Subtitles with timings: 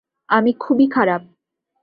[0.29, 1.21] আমি খুবই খারাপ।